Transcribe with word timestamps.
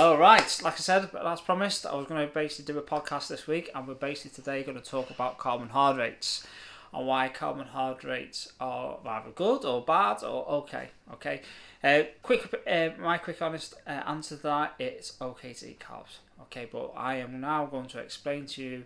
Hello, 0.00 0.16
right. 0.16 0.60
Like 0.62 0.74
I 0.74 0.76
said, 0.76 1.10
as 1.12 1.40
promised, 1.40 1.84
I 1.84 1.92
was 1.96 2.06
going 2.06 2.24
to 2.24 2.32
basically 2.32 2.72
do 2.72 2.78
a 2.78 2.82
podcast 2.82 3.26
this 3.26 3.48
week, 3.48 3.68
and 3.74 3.88
we're 3.88 3.94
basically 3.94 4.30
today 4.30 4.62
going 4.62 4.80
to 4.80 4.90
talk 4.90 5.10
about 5.10 5.38
carbohydrates 5.38 6.46
and 6.94 7.04
why 7.04 7.28
carbohydrates 7.28 8.52
are 8.60 8.98
either 9.04 9.30
good 9.30 9.64
or 9.64 9.84
bad 9.84 10.22
or 10.22 10.48
okay. 10.48 10.90
Okay. 11.14 11.42
Uh, 11.82 12.02
quick, 12.22 12.48
uh, 12.64 12.90
my 13.00 13.18
quick 13.18 13.42
honest 13.42 13.74
uh, 13.88 14.04
answer 14.06 14.36
to 14.36 14.42
that: 14.44 14.74
it's 14.78 15.14
okay 15.20 15.52
to 15.52 15.70
eat 15.70 15.80
carbs. 15.80 16.18
Okay, 16.42 16.68
but 16.70 16.92
I 16.96 17.16
am 17.16 17.40
now 17.40 17.66
going 17.66 17.88
to 17.88 17.98
explain 17.98 18.46
to 18.46 18.62
you 18.62 18.84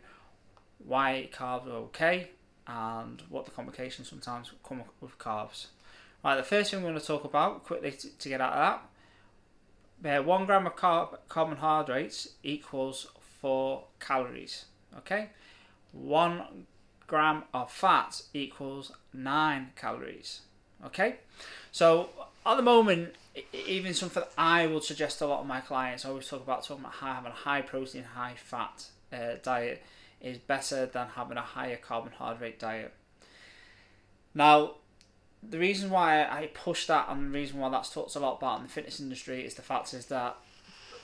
why 0.79 1.29
carbs 1.31 1.67
are 1.67 1.77
okay 1.91 2.31
and 2.67 3.23
what 3.29 3.45
the 3.45 3.51
complications 3.51 4.09
sometimes 4.09 4.51
come 4.67 4.83
with 5.03 5.19
carbs. 5.19 5.67
Right, 6.25 6.37
the 6.37 6.43
first 6.43 6.71
thing 6.71 6.81
we're 6.83 6.89
going 6.89 7.01
to 7.03 7.07
talk 7.07 7.25
about 7.25 7.65
quickly 7.65 7.91
to, 7.91 8.09
to 8.09 8.29
get 8.31 8.41
out 8.41 8.53
of 8.55 8.59
that 8.59 8.89
one 10.03 10.47
gram 10.47 10.67
of 10.67 10.77
carb- 10.77 11.19
carbohydrates 11.29 12.29
equals 12.43 13.07
four 13.41 13.85
calories. 14.01 14.67
Okay, 14.99 15.31
one 15.93 16.67
gram 17.07 17.45
of 17.55 17.71
fat 17.71 18.23
equals 18.35 18.93
nine 19.13 19.71
calories. 19.77 20.41
Okay, 20.85 21.17
so 21.71 22.09
at 22.45 22.57
the 22.57 22.63
moment, 22.63 23.15
even 23.53 23.95
something 23.95 24.23
I 24.37 24.67
would 24.67 24.83
suggest 24.83 25.21
a 25.21 25.27
lot 25.27 25.41
of 25.41 25.47
my 25.47 25.61
clients, 25.61 26.05
I 26.05 26.09
always 26.09 26.29
talk 26.29 26.43
about 26.43 26.65
talking 26.65 26.85
about 26.85 26.95
having 26.95 27.31
a 27.31 27.35
high 27.35 27.63
protein, 27.63 28.05
high 28.05 28.35
fat 28.37 28.87
uh, 29.13 29.37
diet 29.43 29.83
is 30.21 30.39
better 30.39 30.87
than 30.87 31.09
having 31.09 31.37
a 31.37 31.43
higher 31.43 31.77
carbon 31.77 32.13
carbohydrate 32.17 32.59
diet. 32.59 32.93
Now, 34.35 34.77
the 35.43 35.59
reason 35.59 35.91
why 35.91 36.23
I 36.23 36.51
push 36.55 36.87
that 36.87 37.09
and 37.09 37.33
the 37.33 37.39
reason 37.39 37.59
why 37.59 37.69
that's 37.69 37.91
talked 37.91 38.15
a 38.15 38.21
lot 38.21 38.39
about 38.39 38.59
in 38.59 38.65
the 38.65 38.73
fitness 38.73 39.01
industry 39.01 39.45
is 39.45 39.55
the 39.55 39.63
fact 39.63 39.93
is 39.93 40.07
that 40.07 40.37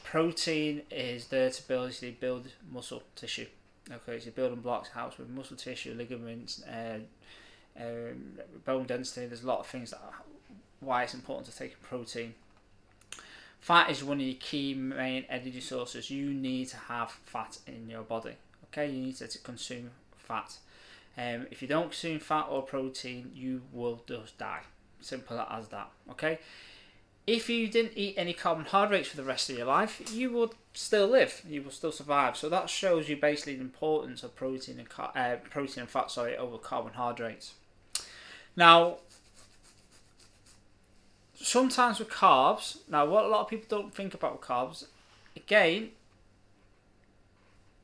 protein 0.05 0.83
is 0.91 1.27
there 1.27 1.51
to 1.51 1.69
build 1.69 1.93
build 2.21 2.49
muscle 2.71 3.03
tissue. 3.17 3.47
Okay, 3.91 4.17
it's 4.17 4.27
your 4.27 4.33
building 4.33 4.61
blocks 4.61 4.91
house 4.91 5.19
with 5.19 5.29
muscle 5.31 5.57
tissue, 5.57 5.95
ligaments, 5.95 6.63
uh, 6.65 6.99
um, 7.81 8.39
bone 8.65 8.85
density. 8.85 9.27
There's 9.27 9.43
a 9.43 9.47
lot 9.47 9.61
of 9.61 9.67
things 9.67 9.91
that 9.91 10.01
why 10.81 11.03
it's 11.03 11.15
important 11.15 11.47
to 11.51 11.57
take 11.57 11.81
protein. 11.83 12.35
Fat 13.61 13.91
is 13.91 14.05
one 14.05 14.21
of 14.21 14.27
your 14.27 14.37
key 14.39 14.75
main 14.75 15.25
energy 15.29 15.61
sources. 15.61 16.11
You 16.11 16.31
need 16.33 16.69
to 16.69 16.77
have 16.77 17.11
fat 17.11 17.59
in 17.67 17.89
your 17.89 18.03
body. 18.03 18.35
Okay, 18.67 18.91
you 18.91 19.07
need 19.07 19.17
to 19.17 19.39
consume 19.39 19.91
fat. 20.17 20.59
Um, 21.19 21.49
if 21.51 21.61
you 21.61 21.69
don't 21.69 21.91
consume 21.91 22.21
fat 22.21 22.47
or 22.49 22.63
protein, 22.63 23.33
you 23.35 23.63
will 23.73 24.05
just 24.07 24.39
die. 24.39 24.61
Simple 25.01 25.41
as 25.41 25.67
that. 25.69 25.91
Okay. 26.11 26.39
If 27.27 27.51
you 27.51 27.69
didn't 27.69 27.93
eat 27.97 28.15
any 28.17 28.33
carbohydrates 28.33 29.09
for 29.09 29.17
the 29.17 29.25
rest 29.25 29.51
of 29.51 29.59
your 29.59 29.67
life, 29.67 30.01
you 30.15 30.31
would 30.33 30.53
still 30.73 31.09
live. 31.09 31.43
You 31.47 31.63
will 31.63 31.73
still 31.73 31.93
survive. 31.93 32.37
So 32.37 32.49
that 32.49 32.71
shows 32.71 33.09
you 33.09 33.17
basically 33.17 33.57
the 33.57 33.63
importance 33.63 34.23
of 34.23 34.35
protein 34.37 34.79
and 34.79 34.89
uh, 35.15 35.37
protein 35.51 35.83
and 35.83 35.91
fat, 35.91 36.11
sorry, 36.11 36.37
over 36.37 36.57
carbohydrates. 36.57 37.55
Now, 38.57 38.99
sometimes 41.35 41.99
with 41.99 42.09
carbs, 42.09 42.79
now 42.89 43.05
what 43.07 43.25
a 43.25 43.29
lot 43.29 43.43
of 43.43 43.49
people 43.49 43.67
don't 43.69 43.95
think 43.95 44.15
about 44.15 44.33
with 44.33 44.49
carbs, 44.49 44.87
again, 45.37 45.91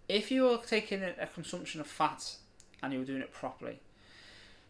if 0.08 0.30
you 0.30 0.48
are 0.48 0.58
taking 0.58 1.02
a 1.02 1.26
consumption 1.26 1.80
of 1.80 1.86
fat 1.86 2.36
and 2.84 2.92
you 2.92 2.98
were 2.98 3.04
doing 3.04 3.22
it 3.22 3.32
properly. 3.32 3.80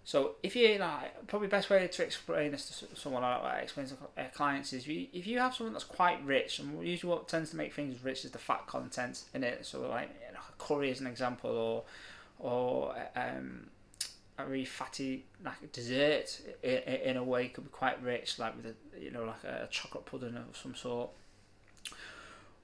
So 0.06 0.32
if 0.42 0.54
you 0.54 0.76
like, 0.78 1.26
probably 1.28 1.48
best 1.48 1.70
way 1.70 1.86
to 1.86 2.04
explain 2.04 2.52
this 2.52 2.68
to 2.80 2.96
someone 2.96 3.24
I 3.24 3.60
explain 3.60 3.86
to 3.86 3.96
clients 4.34 4.74
is 4.74 4.84
if 4.86 5.26
you 5.26 5.38
have 5.38 5.54
someone 5.54 5.72
that's 5.72 5.84
quite 5.84 6.22
rich, 6.24 6.58
and 6.58 6.86
usually 6.86 7.10
what 7.10 7.26
tends 7.26 7.50
to 7.50 7.56
make 7.56 7.72
things 7.72 8.04
rich 8.04 8.24
is 8.24 8.30
the 8.30 8.38
fat 8.38 8.66
content 8.66 9.24
in 9.32 9.42
it. 9.42 9.64
So 9.64 9.88
like 9.88 10.10
you 10.26 10.34
know, 10.34 10.40
curry 10.58 10.90
as 10.90 11.00
an 11.00 11.06
example, 11.06 11.50
or 11.50 11.84
or 12.38 12.94
um, 13.16 13.68
a 14.38 14.44
really 14.44 14.66
fatty 14.66 15.24
like 15.42 15.72
dessert 15.72 16.38
in, 16.62 16.78
in 16.78 17.16
a 17.16 17.24
way 17.24 17.48
could 17.48 17.64
be 17.64 17.70
quite 17.70 18.02
rich, 18.02 18.38
like 18.38 18.54
with 18.56 18.66
a 18.66 19.02
you 19.02 19.10
know 19.10 19.24
like 19.24 19.44
a 19.44 19.68
chocolate 19.70 20.04
pudding 20.04 20.36
of 20.36 20.54
some 20.54 20.74
sort. 20.74 21.08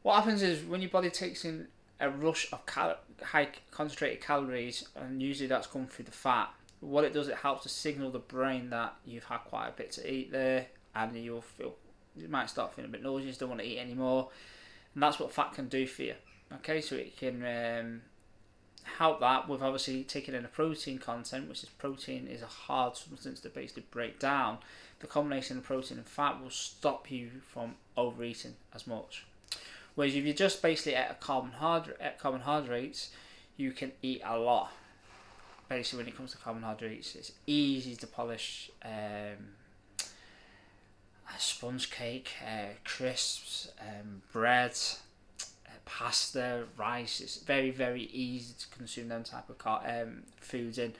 What 0.02 0.16
happens 0.16 0.42
is 0.42 0.62
when 0.62 0.82
your 0.82 0.90
body 0.90 1.08
takes 1.08 1.46
in 1.46 1.68
a 2.00 2.10
rush 2.10 2.50
of 2.52 2.64
cal- 2.66 2.98
high 3.22 3.48
concentrated 3.70 4.20
calories, 4.20 4.88
and 4.96 5.22
usually 5.22 5.46
that's 5.46 5.66
come 5.66 5.86
through 5.86 6.06
the 6.06 6.10
fat. 6.10 6.50
What 6.80 7.04
it 7.04 7.12
does, 7.12 7.28
it 7.28 7.36
helps 7.36 7.64
to 7.64 7.68
signal 7.68 8.10
the 8.10 8.18
brain 8.18 8.70
that 8.70 8.96
you've 9.04 9.24
had 9.24 9.38
quite 9.38 9.68
a 9.68 9.72
bit 9.72 9.92
to 9.92 10.10
eat 10.10 10.32
there, 10.32 10.66
and 10.94 11.14
you'll 11.16 11.42
feel 11.42 11.74
you 12.16 12.28
might 12.28 12.50
start 12.50 12.74
feeling 12.74 12.90
a 12.90 12.92
bit 12.92 13.02
nauseous, 13.02 13.36
don't 13.36 13.50
want 13.50 13.60
to 13.60 13.66
eat 13.66 13.78
anymore, 13.78 14.30
and 14.94 15.02
that's 15.02 15.18
what 15.18 15.32
fat 15.32 15.52
can 15.52 15.68
do 15.68 15.86
for 15.86 16.02
you. 16.02 16.14
Okay, 16.52 16.80
so 16.80 16.96
it 16.96 17.16
can 17.16 17.44
um, 17.44 18.00
help 18.98 19.20
that 19.20 19.48
with 19.48 19.62
obviously 19.62 20.02
taking 20.02 20.34
in 20.34 20.44
a 20.44 20.48
protein 20.48 20.98
content, 20.98 21.48
which 21.48 21.62
is 21.62 21.68
protein 21.68 22.26
is 22.26 22.42
a 22.42 22.46
hard 22.46 22.96
substance 22.96 23.40
to 23.40 23.48
basically 23.48 23.84
break 23.90 24.18
down. 24.18 24.58
The 25.00 25.06
combination 25.06 25.58
of 25.58 25.64
protein 25.64 25.98
and 25.98 26.06
fat 26.06 26.42
will 26.42 26.50
stop 26.50 27.10
you 27.10 27.30
from 27.46 27.76
overeating 27.96 28.56
as 28.74 28.86
much. 28.86 29.26
Whereas 30.00 30.16
if 30.16 30.24
you 30.24 30.32
just 30.32 30.62
basically 30.62 30.94
at 30.94 31.10
a 31.10 31.14
carbohydrate, 31.14 32.00
at 32.00 32.18
carbohydrates, 32.18 33.10
you 33.58 33.70
can 33.70 33.92
eat 34.00 34.22
a 34.24 34.38
lot. 34.38 34.72
Basically, 35.68 35.98
when 35.98 36.08
it 36.08 36.16
comes 36.16 36.32
to 36.32 36.38
carbohydrates, 36.38 37.14
it's 37.16 37.32
easy 37.46 37.94
to 37.96 38.06
polish. 38.06 38.70
Um, 38.82 39.50
sponge 41.36 41.90
cake, 41.90 42.30
uh, 42.42 42.72
crisps, 42.82 43.72
um, 43.78 44.22
bread, 44.32 44.72
uh, 45.66 45.72
pasta, 45.84 46.64
rice. 46.78 47.20
It's 47.20 47.36
very 47.36 47.70
very 47.70 48.04
easy 48.04 48.54
to 48.58 48.68
consume 48.68 49.08
them 49.08 49.22
type 49.22 49.50
of 49.50 49.58
car- 49.58 49.82
um, 49.86 50.22
foods 50.40 50.78
in, 50.78 50.94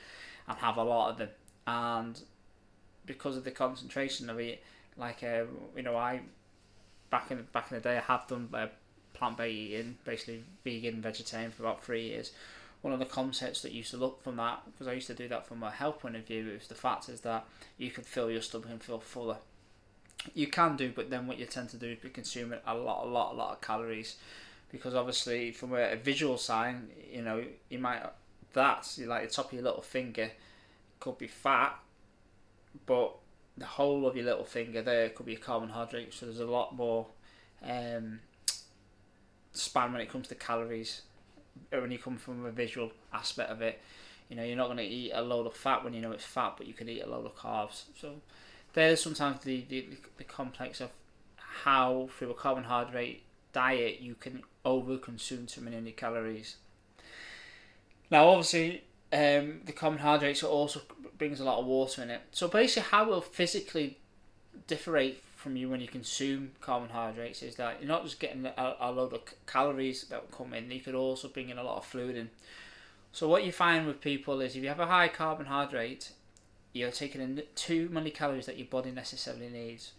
and 0.47 0.59
have 0.59 0.77
a 0.77 0.85
lot 0.85 1.13
of 1.13 1.17
them. 1.17 1.31
And 1.67 2.21
because 3.07 3.39
of 3.39 3.45
the 3.45 3.51
concentration 3.51 4.29
of 4.29 4.39
it, 4.39 4.63
like 4.99 5.23
uh, 5.23 5.45
you 5.75 5.85
know, 5.85 5.97
I 5.97 6.21
back 7.09 7.31
in 7.31 7.47
back 7.55 7.71
in 7.71 7.79
the 7.79 7.81
day, 7.81 7.97
I 7.97 8.01
have 8.01 8.27
done 8.27 8.47
uh, 9.21 9.35
plant 9.35 9.37
based 9.37 9.57
eating, 9.57 9.99
basically 10.05 10.45
vegan, 10.65 11.01
vegetarian 11.01 11.51
for 11.51 11.63
about 11.63 11.85
three 11.85 12.09
years. 12.09 12.33
One 12.83 12.95
of 12.95 12.99
the 12.99 13.05
concepts 13.05 13.63
that 13.63 13.73
used 13.73 13.91
to 13.91 13.97
look 13.99 14.23
from 14.23 14.37
that, 14.37 14.63
because 14.67 14.89
I 14.89 14.93
used 14.93 15.09
to 15.09 15.15
do 15.15 15.29
that 15.29 15.47
from 15.47 15.63
a 15.63 15.71
health 15.71 16.01
point 16.01 16.17
of 16.17 16.27
view, 16.27 16.49
is 16.49 16.69
the 16.69 16.75
fact 16.75 17.09
is 17.09 17.21
that 17.21 17.45
you 17.77 17.91
can 17.91 18.05
fill 18.05 18.31
your 18.31 18.41
stomach 18.41 18.71
and 18.71 18.83
feel 18.83 18.99
fuller. 18.99 19.37
You 20.35 20.47
can 20.47 20.77
do, 20.77 20.93
but 20.95 21.11
then 21.11 21.27
what 21.27 21.39
you 21.39 21.47
tend 21.47 21.69
to 21.71 21.77
do 21.77 21.89
is 21.89 21.99
be 21.99 22.09
consuming 22.09 22.59
a 22.67 22.75
lot, 22.75 23.05
a 23.05 23.09
lot, 23.09 23.35
a 23.35 23.37
lot 23.37 23.53
of 23.53 23.61
calories, 23.61 24.17
because 24.73 24.95
obviously 24.95 25.53
from 25.53 25.75
a, 25.75 25.93
a 25.93 25.97
visual 25.97 26.39
sign, 26.39 26.89
you 27.13 27.23
know, 27.23 27.45
you 27.69 27.79
might 27.79 28.03
that's 28.53 28.99
like 28.99 29.29
the 29.29 29.35
top 29.35 29.47
of 29.47 29.53
your 29.53 29.63
little 29.63 29.83
finger 29.83 30.31
could 30.99 31.19
be 31.19 31.27
fat, 31.27 31.79
but 32.87 33.15
the 33.57 33.67
whole 33.67 34.07
of 34.07 34.17
your 34.17 34.25
little 34.25 34.45
finger 34.45 34.83
there 34.83 35.09
could 35.11 35.27
be 35.27 35.35
a 35.35 35.39
carbohydrate. 35.39 36.13
So 36.15 36.27
there's 36.27 36.41
a 36.41 36.47
lot 36.47 36.75
more 36.75 37.07
um, 37.63 38.21
span 39.53 39.93
when 39.93 40.01
it 40.01 40.11
comes 40.11 40.29
to 40.29 40.35
calories 40.35 41.03
when 41.71 41.91
you 41.91 41.99
come 41.99 42.17
from 42.17 42.45
a 42.45 42.51
visual 42.51 42.91
aspect 43.13 43.51
of 43.51 43.63
it. 43.63 43.81
You 44.29 44.37
know, 44.37 44.45
you're 44.45 44.57
not 44.57 44.67
going 44.67 44.79
to 44.79 44.85
eat 44.85 45.11
a 45.13 45.23
load 45.23 45.47
of 45.47 45.55
fat 45.55 45.83
when 45.83 45.93
you 45.93 46.01
know 46.01 46.13
it's 46.13 46.25
fat, 46.25 46.55
but 46.57 46.67
you 46.67 46.73
can 46.73 46.89
eat 46.89 47.03
a 47.03 47.09
load 47.09 47.27
of 47.27 47.37
carbs. 47.37 47.85
So 48.01 48.15
there's 48.73 49.03
sometimes 49.03 49.43
the, 49.43 49.65
the, 49.69 49.87
the 50.19 50.25
complex 50.25 50.81
of 50.81 50.91
how 51.37 52.09
through 52.17 52.31
a 52.31 52.35
carbohydrate 52.35 53.23
diet 53.53 54.01
you 54.01 54.15
can 54.15 54.43
overconsume 54.65 55.49
too 55.49 55.61
many 55.61 55.91
calories. 55.93 56.57
Now, 58.11 58.29
obviously, 58.29 58.85
um, 59.13 59.61
the 59.65 59.73
carbohydrates 59.73 60.43
also 60.45 60.83
brings 61.19 61.41
a 61.41 61.45
lot 61.45 61.59
of 61.59 61.67
water 61.67 62.03
in 62.03 62.11
it. 62.11 62.23
So 62.31 62.49
basically, 62.49 62.89
how 62.91 63.09
will 63.09 63.21
physically 63.21 63.99
differentiate 64.67 65.23
from 65.41 65.57
you 65.57 65.69
when 65.69 65.81
you 65.81 65.89
consume 65.89 66.53
carbohydrates 66.61 67.43
is 67.43 67.57
that 67.57 67.81
you're 67.81 67.89
not 67.89 68.05
just 68.05 68.21
getting 68.21 68.45
a, 68.45 68.77
a 68.79 68.93
load 68.93 69.15
of 69.15 69.23
calories 69.47 70.05
that 70.05 70.21
will 70.21 70.37
come 70.37 70.53
in, 70.53 70.71
you 70.71 70.81
could 70.81 70.95
also 70.95 71.29
bring 71.29 71.49
in 71.49 71.59
a 71.59 71.63
lot 71.63 71.79
of 71.79 71.87
fluid 71.87 72.17
in. 72.17 72.31
So 73.13 73.27
what 73.27 73.45
you 73.45 73.51
find 73.51 73.87
with 73.87 74.01
people 74.01 74.41
is 74.41 74.55
if 74.55 74.63
you 74.63 74.69
have 74.69 74.79
a 74.81 74.87
high 74.87 75.09
carbohydrate, 75.09 76.13
you're 76.73 76.91
taking 76.91 77.21
in 77.21 77.43
too 77.55 77.89
many 77.91 78.11
calories 78.11 78.47
that 78.47 78.59
your 78.59 78.69
body 78.69 78.91
necessarily 78.91 79.49
needs. 79.49 79.93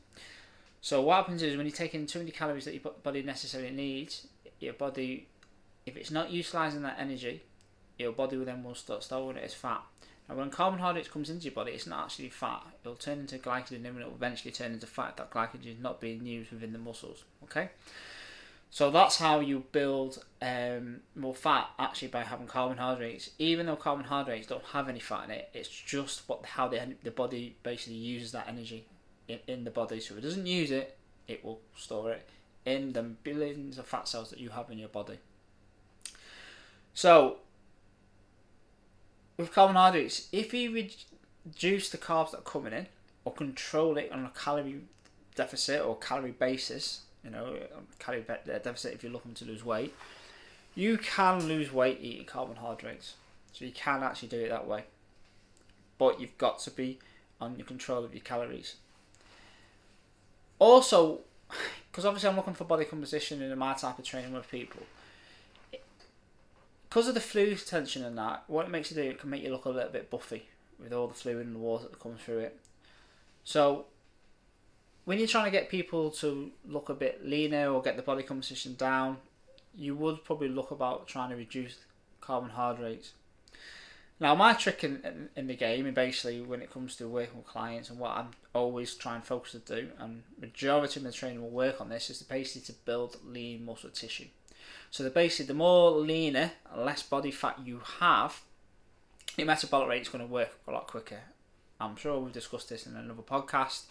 So 0.80 1.02
what 1.02 1.18
happens 1.18 1.42
is 1.42 1.58
when 1.58 1.66
you're 1.66 1.76
taking 1.76 2.06
too 2.06 2.20
many 2.20 2.32
calories 2.32 2.66
that 2.66 2.74
your 2.74 2.94
body 3.04 3.22
necessarily 3.24 3.72
needs, 3.72 4.28
your 4.60 4.74
body, 4.74 5.28
if 5.86 5.98
it's 5.98 6.12
not 6.12 6.30
utilizing 6.30 6.84
that 6.84 6.98
energy, 7.00 7.42
your 7.98 8.12
body 8.12 8.38
will 8.38 8.46
then 8.46 8.64
will 8.64 8.76
start 8.76 9.04
storing 9.04 9.38
it 9.38 9.44
as 9.44 9.54
fat. 9.54 9.82
And 10.32 10.40
when 10.40 10.50
carbohydrates 10.50 11.10
comes 11.10 11.30
into 11.30 11.44
your 11.44 11.54
body, 11.54 11.74
it's 11.74 11.86
not 11.86 12.06
actually 12.06 12.30
fat. 12.30 12.64
It'll 12.86 12.96
turn 12.96 13.20
into 13.20 13.38
glycogen 13.38 13.86
and 13.86 14.00
it 14.00 14.06
will 14.06 14.16
eventually 14.16 14.54
turn 14.54 14.72
into 14.72 14.88
fat. 14.88 15.18
That 15.18 15.30
glycogen 15.30 15.68
is 15.68 15.80
not 15.82 16.00
being 16.00 16.26
used 16.26 16.54
within 16.54 16.72
the 16.72 16.80
muscles. 16.80 17.26
Okay. 17.44 17.72
So 18.70 18.90
that's 18.92 19.18
how 19.18 19.42
you 19.42 19.66
build 19.74 20.24
um, 20.42 21.02
more 21.18 21.36
fat 21.36 21.68
actually 21.78 22.08
by 22.08 22.24
having 22.24 22.48
carbohydrates. 22.48 23.32
Even 23.40 23.66
though 23.66 23.76
carbohydrates 23.76 24.48
don't 24.48 24.64
have 24.64 24.88
any 24.88 25.02
fat 25.02 25.26
in 25.26 25.32
it, 25.32 25.50
it's 25.54 25.68
just 25.68 26.22
what 26.30 26.46
how 26.46 26.70
the 26.70 26.96
the 27.04 27.12
body 27.12 27.58
basically 27.64 27.96
uses 27.96 28.32
that 28.32 28.48
energy 28.48 28.86
in, 29.28 29.40
in 29.48 29.64
the 29.66 29.70
body. 29.72 30.00
So 30.00 30.14
if 30.14 30.20
it 30.20 30.22
doesn't 30.22 30.48
use 30.48 30.72
it, 30.72 30.98
it 31.28 31.44
will 31.44 31.60
store 31.76 32.14
it. 32.14 32.30
in 32.66 32.94
the 32.94 33.04
billions 33.04 33.78
of 33.78 33.86
fat 33.86 34.08
cells 34.08 34.30
that 34.30 34.40
you 34.40 34.52
have 34.52 34.70
in 34.72 34.78
your 34.78 34.88
body. 34.88 35.18
So, 36.94 37.38
with 39.38 39.54
carbohydrates, 39.54 40.28
if 40.32 40.54
you 40.54 40.90
reduce 41.46 41.90
the 41.90 41.98
carbs 41.98 42.32
that 42.32 42.40
are 42.40 42.42
coming 42.42 42.74
in 42.74 42.88
or 43.26 43.34
control 43.34 43.98
it 43.98 44.12
on 44.12 44.26
a 44.26 44.32
calorie 44.38 44.82
deficit 45.36 45.82
or 45.82 45.98
calorie 45.98 46.32
basis, 46.32 47.02
you 47.24 47.30
know, 47.30 47.58
um, 47.76 47.88
calorie 48.00 48.26
uh, 48.30 48.58
deficit 48.60 48.94
if 48.94 49.04
you're 49.04 49.12
looking 49.12 49.34
to 49.34 49.46
lose 49.46 49.64
weight, 49.64 49.94
you 50.76 50.98
can 50.98 51.48
lose 51.48 51.72
weight 51.72 52.00
eating 52.02 52.26
carbohydrates. 52.26 53.16
So 53.54 53.66
you 53.66 53.72
can 53.72 54.04
actually 54.04 54.30
do 54.30 54.40
it 54.40 54.50
that 54.50 54.68
way. 54.68 54.86
But 55.98 56.20
you've 56.20 56.38
got 56.38 56.60
to 56.60 56.72
be 56.72 57.00
on 57.40 57.58
your 57.58 57.66
control 57.66 58.04
of 58.04 58.14
your 58.14 58.24
calories. 58.24 58.76
Also, 60.60 61.20
because 61.92 62.06
obviously 62.06 62.30
I'm 62.30 62.36
looking 62.36 62.54
for 62.54 62.64
body 62.64 62.86
composition 62.86 63.42
in 63.42 63.58
my 63.58 63.74
type 63.74 64.00
of 64.00 64.06
training 64.06 64.34
with 64.34 64.50
people. 64.50 64.82
Because 66.92 67.08
of 67.08 67.14
the 67.14 67.22
fluid 67.22 67.66
tension 67.66 68.04
and 68.04 68.18
that, 68.18 68.44
what 68.48 68.66
it 68.66 68.70
makes 68.70 68.92
you 68.92 69.02
do, 69.02 69.10
it 69.10 69.18
can 69.18 69.30
make 69.30 69.42
you 69.42 69.50
look 69.50 69.64
a 69.64 69.70
little 69.70 69.94
bit 69.94 70.10
buffy 70.10 70.44
with 70.78 70.92
all 70.92 71.08
the 71.08 71.14
fluid 71.14 71.46
and 71.46 71.56
the 71.56 71.60
water 71.60 71.88
that 71.88 72.02
comes 72.02 72.20
through 72.20 72.40
it. 72.40 72.60
So, 73.46 73.86
when 75.06 75.18
you're 75.18 75.26
trying 75.26 75.46
to 75.46 75.52
get 75.52 75.70
people 75.70 76.12
to 76.12 76.52
look 76.68 76.90
a 76.90 76.94
bit 76.94 77.26
leaner 77.26 77.72
or 77.72 77.82
get 77.82 77.96
the 77.96 78.02
body 78.02 78.24
composition 78.24 78.76
down, 78.76 79.20
you 79.74 79.96
would 79.96 80.26
probably 80.26 80.50
look 80.50 80.70
about 80.72 81.08
trying 81.08 81.30
to 81.30 81.38
reduce 81.38 81.78
carbon 82.20 82.50
hydrates. 82.50 83.14
Now, 84.20 84.36
my 84.36 84.52
trick 84.52 84.84
in, 84.84 85.30
in, 85.34 85.48
the 85.48 85.56
game, 85.56 85.86
and 85.86 85.96
basically 85.96 86.42
when 86.42 86.62
it 86.62 86.74
comes 86.74 86.98
to 86.98 87.08
working 87.08 87.38
with 87.38 87.48
clients, 87.48 87.90
and 87.90 88.00
what 88.00 88.18
I'm 88.18 88.32
always 88.54 88.96
trying 88.96 89.22
to 89.22 89.28
focus 89.28 89.54
to 89.54 89.60
do, 89.60 89.88
and 89.98 90.24
majority 90.38 91.00
of 91.00 91.06
the 91.06 91.14
training 91.14 91.42
will 91.42 91.52
work 91.52 91.80
on 91.80 91.88
this, 91.88 92.10
is 92.10 92.22
basically 92.22 92.64
to 92.64 92.74
build 92.84 93.16
lean 93.26 93.64
muscle 93.64 93.92
tissue. 93.92 94.28
So 94.92 95.04
the 95.04 95.10
basically, 95.10 95.48
the 95.48 95.54
more 95.54 95.92
leaner, 95.92 96.52
less 96.76 97.02
body 97.02 97.32
fat 97.32 97.60
you 97.64 97.82
have, 98.00 98.42
your 99.38 99.48
metabolic 99.48 99.88
rate 99.88 100.02
is 100.02 100.10
going 100.10 100.26
to 100.26 100.32
work 100.32 100.60
a 100.68 100.72
lot 100.72 100.88
quicker. 100.88 101.22
I'm 101.80 101.96
sure 101.96 102.20
we've 102.20 102.34
discussed 102.34 102.70
this 102.70 102.86
in 102.86 102.96
another 102.96 103.24
podcast, 103.24 103.86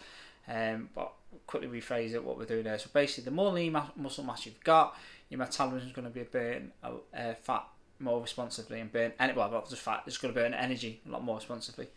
um, 0.47 0.89
but 0.95 1.11
quickly 1.47 1.67
rephrase 1.67 2.13
it 2.13 2.23
what 2.23 2.37
we're 2.37 2.45
doing 2.45 2.63
there. 2.63 2.77
So 2.77 2.89
basically, 2.93 3.25
the 3.25 3.31
more 3.31 3.51
lean 3.51 3.75
muscle 3.95 4.23
mass 4.23 4.45
you've 4.45 4.63
got, 4.63 4.95
your 5.29 5.39
metabolism 5.39 5.89
is 5.89 5.95
going 5.95 6.07
to 6.07 6.13
be 6.13 6.23
burn 6.23 6.71
uh, 6.83 7.33
fat 7.41 7.65
more 8.01 8.21
responsively 8.21 8.79
and 8.79 8.91
burn 8.91 9.13
well 9.35 9.51
not 9.51 9.69
just 9.69 9.81
fat 9.81 10.03
it's 10.07 10.17
going 10.17 10.33
to 10.33 10.39
burn 10.39 10.53
energy 10.53 10.99
a 11.07 11.11
lot 11.11 11.23
more 11.23 11.35
responsibly 11.35 11.87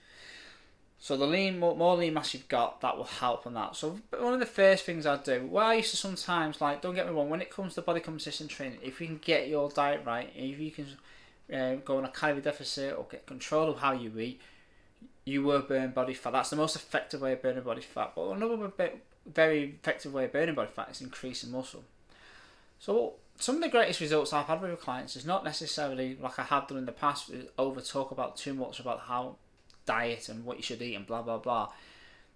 so 0.99 1.17
the 1.17 1.27
lean 1.27 1.59
more, 1.59 1.97
lean 1.97 2.15
mass 2.15 2.33
you've 2.33 2.49
got 2.49 2.81
that 2.81 2.97
will 2.97 3.05
help 3.05 3.47
on 3.47 3.55
that. 3.55 3.77
So 3.77 3.99
one 4.19 4.35
of 4.35 4.41
the 4.41 4.47
first 4.47 4.85
things 4.85 5.07
I 5.07 5.17
do 5.17 5.47
well 5.51 5.67
I 5.67 5.75
used 5.75 5.91
to 5.91 5.97
sometimes 5.97 6.61
like 6.61 6.83
don't 6.83 6.95
get 6.95 7.07
me 7.07 7.13
wrong 7.13 7.29
when 7.29 7.43
it 7.43 7.51
comes 7.51 7.75
to 7.75 7.83
body 7.83 8.01
composition 8.01 8.49
training 8.49 8.79
if 8.83 9.01
you 9.01 9.07
can 9.07 9.19
get 9.19 9.49
your 9.49 9.69
diet 9.71 10.03
right 10.05 10.31
if 10.35 10.59
you 10.59 10.71
can 10.71 10.87
uh, 11.53 11.75
go 11.85 11.99
on 11.99 12.05
a 12.05 12.09
calorie 12.09 12.41
deficit 12.41 12.97
or 12.97 13.07
get 13.11 13.27
control 13.27 13.69
of 13.69 13.79
how 13.79 13.93
you 13.93 14.19
eat 14.19 14.41
you 15.25 15.43
will 15.43 15.63
burn 15.63 15.91
body 15.91 16.15
fat. 16.15 16.33
That's 16.33 16.51
the 16.51 16.57
most 16.57 16.77
effective 16.77 17.23
way 17.23 17.33
of 17.33 17.43
burning 17.43 17.63
body 17.63 17.81
fat. 17.81 18.13
But 18.15 18.31
another 18.31 18.71
very 19.27 19.77
effective 19.81 20.13
way 20.13 20.27
of 20.27 20.33
burning 20.33 20.55
body 20.55 20.71
fat 20.75 20.91
is 20.91 21.01
increasing 21.01 21.51
muscle. 21.51 21.85
So 22.79 23.15
some 23.39 23.57
of 23.57 23.63
the 23.63 23.69
greatest 23.69 24.01
results 24.01 24.33
I've 24.33 24.47
had 24.47 24.61
with 24.61 24.81
clients 24.81 25.17
is 25.17 25.25
not 25.25 25.45
necessarily 25.45 26.19
like 26.21 26.39
I 26.39 26.43
have 26.43 26.69
done 26.69 26.79
in 26.79 26.87
the 26.87 26.93
past, 26.93 27.31
over 27.59 27.81
talk 27.81 28.11
about 28.11 28.37
too 28.37 28.55
much 28.55 28.81
about 28.81 29.01
how 29.01 29.37
diet 29.87 30.29
and 30.29 30.45
what 30.45 30.57
you 30.57 30.63
should 30.63 30.83
eat 30.83 30.95
and 30.95 31.07
blah 31.07 31.23
blah 31.23 31.39
blah. 31.39 31.71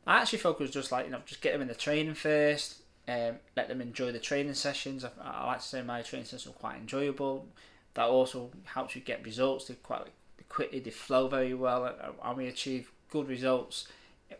I 0.06 0.18
actually 0.18 0.38
focus 0.38 0.70
just 0.70 0.92
like 0.92 1.06
you 1.06 1.12
know 1.12 1.20
just 1.26 1.40
get 1.40 1.52
them 1.52 1.62
in 1.62 1.68
the 1.68 1.74
training 1.74 2.14
first, 2.14 2.82
um, 3.08 3.36
let 3.56 3.68
them 3.68 3.80
enjoy 3.80 4.12
the 4.12 4.18
training 4.18 4.54
sessions. 4.54 5.04
I, 5.04 5.10
I 5.22 5.46
like 5.46 5.60
to 5.60 5.66
say 5.66 5.82
my 5.82 6.02
training 6.02 6.26
sessions 6.26 6.54
are 6.54 6.58
quite 6.58 6.76
enjoyable. 6.76 7.46
That 7.94 8.06
also 8.06 8.50
helps 8.64 8.94
you 8.94 9.00
get 9.00 9.24
results. 9.24 9.66
They 9.66 9.74
quite 9.74 10.02
quickly, 10.48 10.80
they 10.80 10.90
flow 10.90 11.28
very 11.28 11.54
well, 11.54 11.92
and 12.22 12.36
we 12.36 12.46
achieve 12.46 12.90
good 13.10 13.28
results 13.28 13.88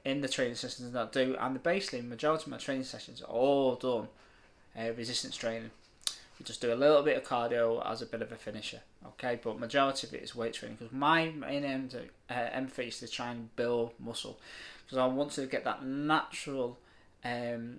in 0.04 0.20
the 0.20 0.28
training 0.28 0.54
sessions 0.54 0.92
that 0.92 1.08
I 1.08 1.10
do. 1.10 1.36
And 1.38 1.62
basically, 1.62 2.02
majority 2.02 2.44
of 2.44 2.48
my 2.48 2.58
training 2.58 2.84
sessions 2.84 3.22
are 3.22 3.26
all 3.26 3.74
done 3.76 4.08
uh, 4.78 4.92
resistance 4.92 5.36
training. 5.36 5.70
Just 6.44 6.60
do 6.60 6.72
a 6.72 6.76
little 6.76 7.02
bit 7.02 7.16
of 7.16 7.24
cardio 7.24 7.84
as 7.84 8.00
a 8.00 8.06
bit 8.06 8.22
of 8.22 8.30
a 8.30 8.36
finisher, 8.36 8.80
okay? 9.04 9.40
But 9.42 9.58
majority 9.58 10.06
of 10.06 10.14
it 10.14 10.22
is 10.22 10.36
weight 10.36 10.54
training 10.54 10.76
because 10.78 10.92
my 10.92 11.30
main 11.30 11.64
aim 11.64 11.88
to, 11.88 12.02
uh, 12.30 12.50
emphasis 12.52 13.02
is 13.02 13.10
to 13.10 13.16
try 13.16 13.32
and 13.32 13.54
build 13.56 13.92
muscle 13.98 14.38
because 14.88 14.98
I 14.98 15.06
want 15.06 15.32
to 15.32 15.46
get 15.46 15.64
that 15.64 15.84
natural 15.84 16.78
um, 17.24 17.78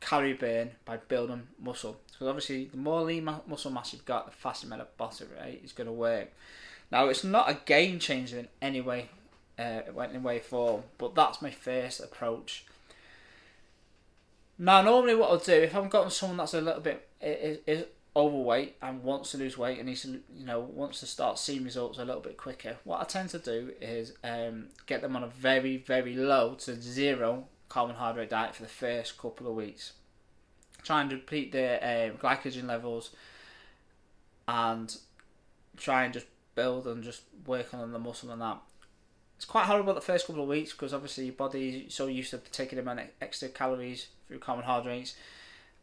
calorie 0.00 0.32
burn 0.32 0.72
by 0.84 0.96
building 0.96 1.48
muscle. 1.60 1.96
Because 2.10 2.26
obviously, 2.26 2.64
the 2.64 2.76
more 2.76 3.02
lean 3.02 3.24
ma- 3.24 3.40
muscle 3.46 3.70
mass 3.70 3.92
you've 3.92 4.04
got, 4.04 4.26
the 4.26 4.32
faster 4.32 4.66
metabolic 4.66 5.28
rate 5.40 5.60
is 5.64 5.72
going 5.72 5.86
to 5.86 5.92
work. 5.92 6.32
Now, 6.90 7.08
it's 7.08 7.22
not 7.22 7.48
a 7.48 7.58
game 7.64 7.98
changer 7.98 8.38
in 8.38 8.48
any 8.60 8.80
way, 8.80 9.08
uh, 9.58 9.82
in 10.12 10.22
way 10.22 10.40
form, 10.40 10.82
but 10.98 11.14
that's 11.14 11.40
my 11.40 11.50
first 11.50 12.00
approach 12.00 12.64
now, 14.58 14.82
normally 14.82 15.14
what 15.14 15.30
I'll 15.30 15.38
do 15.38 15.52
if 15.52 15.74
I've 15.74 15.90
got 15.90 16.12
someone 16.12 16.38
that's 16.38 16.54
a 16.54 16.60
little 16.60 16.80
bit 16.80 17.08
is, 17.20 17.58
is 17.66 17.84
overweight 18.16 18.76
and 18.80 19.02
wants 19.02 19.32
to 19.32 19.38
lose 19.38 19.58
weight 19.58 19.80
and 19.80 19.88
he's 19.88 20.04
you 20.04 20.46
know 20.46 20.60
wants 20.60 21.00
to 21.00 21.06
start 21.06 21.36
seeing 21.38 21.64
results 21.64 21.98
a 21.98 22.04
little 22.04 22.20
bit 22.20 22.36
quicker, 22.36 22.76
what 22.84 23.00
I 23.00 23.04
tend 23.04 23.30
to 23.30 23.38
do 23.38 23.72
is 23.80 24.12
um, 24.22 24.66
get 24.86 25.02
them 25.02 25.16
on 25.16 25.24
a 25.24 25.28
very 25.28 25.78
very 25.78 26.14
low 26.14 26.54
to 26.60 26.80
zero 26.80 27.48
carbohydrate 27.68 28.30
diet 28.30 28.54
for 28.54 28.62
the 28.62 28.68
first 28.68 29.18
couple 29.18 29.48
of 29.48 29.54
weeks. 29.54 29.92
Try 30.82 31.00
and 31.00 31.10
deplete 31.10 31.50
their 31.50 31.82
uh, 31.82 32.16
glycogen 32.16 32.68
levels 32.68 33.10
and 34.46 34.96
try 35.76 36.04
and 36.04 36.12
just 36.12 36.26
build 36.54 36.86
and 36.86 37.02
just 37.02 37.22
work 37.46 37.74
on 37.74 37.90
the 37.90 37.98
muscle 37.98 38.30
and 38.30 38.40
that 38.40 38.58
it's 39.44 39.50
quite 39.50 39.66
horrible 39.66 39.92
the 39.92 40.00
first 40.00 40.26
couple 40.26 40.40
of 40.40 40.48
weeks 40.48 40.72
because 40.72 40.94
obviously 40.94 41.26
your 41.26 41.34
body 41.34 41.84
is 41.86 41.94
so 41.94 42.06
used 42.06 42.30
to 42.30 42.38
taking 42.50 42.78
in 42.78 43.00
extra 43.20 43.46
calories 43.50 44.06
through 44.26 44.38
carbohydrates, 44.38 45.16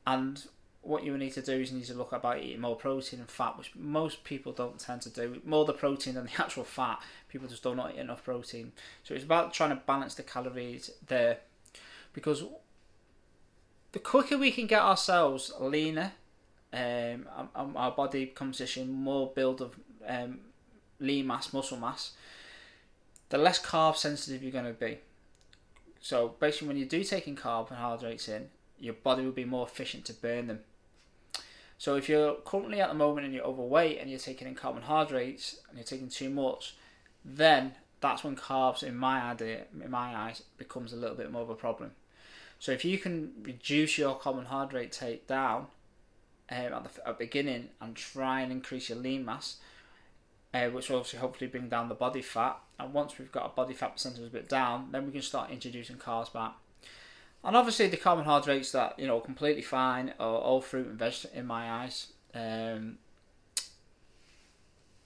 and 0.08 0.46
what 0.82 1.04
you 1.04 1.16
need 1.16 1.34
to 1.34 1.44
do 1.44 1.52
is 1.52 1.72
you 1.72 1.78
need 1.78 1.86
to 1.86 1.94
look 1.94 2.12
about 2.12 2.40
eating 2.40 2.60
more 2.60 2.76
protein 2.76 3.20
and 3.20 3.30
fat, 3.30 3.60
which 3.60 3.72
most 3.76 4.24
people 4.24 4.52
don't 4.52 4.80
tend 4.80 5.04
to 5.04 5.12
do. 5.12 5.40
More 5.46 5.64
the 5.64 5.74
protein 5.74 6.16
than 6.16 6.26
the 6.26 6.32
actual 6.40 6.64
fat. 6.64 7.04
People 7.30 7.48
just 7.48 7.62
don't 7.62 7.80
eat 7.92 8.00
enough 8.00 8.24
protein. 8.24 8.72
So 9.04 9.14
it's 9.14 9.24
about 9.24 9.54
trying 9.54 9.70
to 9.70 9.76
balance 9.76 10.16
the 10.16 10.24
calories 10.24 10.90
there, 11.06 11.38
because 12.14 12.44
the 13.92 14.00
quicker 14.00 14.40
we 14.40 14.50
can 14.50 14.66
get 14.66 14.82
ourselves 14.82 15.54
leaner, 15.60 16.14
um, 16.74 17.28
our 17.54 17.92
body 17.92 18.26
composition, 18.26 18.92
more 18.92 19.32
build 19.36 19.62
of 19.62 19.76
um, 20.08 20.40
lean 21.00 21.28
mass, 21.28 21.54
muscle 21.54 21.78
mass, 21.78 22.14
the 23.32 23.38
less 23.38 23.60
carb 23.60 23.96
sensitive 23.96 24.44
you're 24.44 24.52
going 24.52 24.66
to 24.66 24.74
be. 24.74 25.00
So 26.02 26.36
basically, 26.40 26.68
when 26.68 26.78
you 26.78 26.86
do 26.86 27.04
taking 27.04 27.36
carbohydrates 27.36 28.28
in, 28.28 28.50
your 28.78 28.94
body 28.94 29.24
will 29.24 29.32
be 29.32 29.46
more 29.46 29.66
efficient 29.66 30.06
to 30.06 30.14
burn 30.14 30.48
them. 30.48 30.60
So 31.78 31.96
if 31.96 32.10
you're 32.10 32.36
currently 32.46 32.82
at 32.82 32.90
the 32.90 32.96
moment 32.96 33.26
and 33.26 33.34
you're 33.34 33.46
overweight 33.46 34.00
and 34.00 34.10
you're 34.10 34.20
taking 34.20 34.48
in 34.48 34.54
carbohydrates 34.54 35.62
and 35.70 35.78
you're 35.78 35.86
taking 35.86 36.10
too 36.10 36.30
much, 36.30 36.76
then 37.24 37.74
that's 38.02 38.24
when 38.24 38.36
carbs, 38.36 38.84
in 38.84 38.98
my 38.98 39.22
idea, 39.22 39.64
in 39.82 39.90
my 39.90 40.16
eyes, 40.16 40.44
becomes 40.58 40.92
a 40.92 40.98
little 40.98 41.16
bit 41.16 41.32
more 41.32 41.42
of 41.42 41.50
a 41.50 41.56
problem. 41.56 41.92
So 42.60 42.72
if 42.72 42.84
you 42.84 42.98
can 42.98 43.32
reduce 43.42 43.98
your 43.98 44.16
carbohydrate 44.16 44.92
take 44.92 45.26
down 45.28 45.68
um, 46.50 46.74
at 46.74 46.84
the 46.84 47.08
at 47.08 47.18
beginning 47.18 47.70
and 47.80 47.96
try 47.96 48.42
and 48.42 48.52
increase 48.52 48.90
your 48.90 48.98
lean 48.98 49.24
mass, 49.24 49.58
uh, 50.54 50.68
which 50.68 50.90
will 50.90 50.98
obviously 50.98 51.20
hopefully 51.20 51.50
bring 51.50 51.70
down 51.70 51.90
the 51.90 51.96
body 51.96 52.22
fat. 52.22 52.58
And 52.80 52.94
once 52.94 53.18
we've 53.18 53.32
got 53.32 53.46
a 53.46 53.50
body 53.50 53.74
fat 53.74 53.94
percentage 53.94 54.26
a 54.26 54.30
bit 54.30 54.50
down, 54.50 54.90
then 54.92 55.06
we 55.06 55.12
can 55.12 55.22
start 55.22 55.52
introducing 55.52 55.98
carbs 55.98 56.32
back. 56.32 56.54
And 57.44 57.56
obviously 57.56 57.88
the 57.88 57.98
carbohydrates 57.98 58.72
that 58.74 59.00
you 59.00 59.08
know 59.08 59.20
completely 59.20 59.64
fine 59.64 60.14
are 60.20 60.38
all 60.38 60.62
fruit 60.62 60.88
and 60.88 61.00
veg 61.00 61.14
in 61.34 61.48
my 61.48 61.72
eyes. 61.72 62.08
Um, 62.34 62.98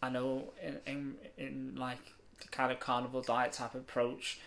I 0.01 0.09
know 0.09 0.53
in, 0.61 0.79
in 0.85 1.15
in 1.37 1.75
like 1.75 2.13
the 2.41 2.47
kind 2.49 2.71
of 2.71 2.79
carnivore 2.79 3.21
diet 3.21 3.53
type 3.53 3.73
approach, 3.73 4.39